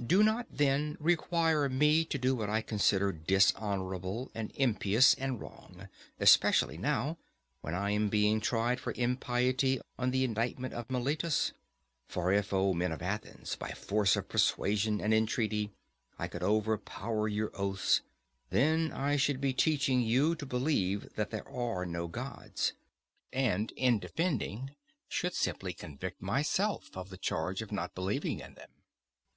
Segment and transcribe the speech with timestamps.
[0.00, 5.88] Do not then require me to do what I consider dishonourable and impious and wrong,
[6.20, 7.18] especially now,
[7.62, 11.52] when I am being tried for impiety on the indictment of Meletus.
[12.06, 15.72] For if, O men of Athens, by force of persuasion and entreaty
[16.16, 18.02] I could overpower your oaths,
[18.50, 22.72] then I should be teaching you to believe that there are no gods,
[23.32, 24.76] and in defending
[25.08, 28.70] should simply convict myself of the charge of not believing in them.